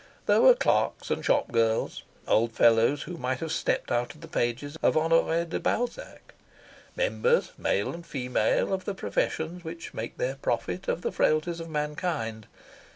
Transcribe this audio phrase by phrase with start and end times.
[0.25, 4.75] There were clerks and shopgirls; old fellows who might have stepped out of the pages
[4.81, 6.33] of Honore de Balzac;
[6.95, 11.69] members, male and female, of the professions which make their profit of the frailties of
[11.69, 12.47] mankind.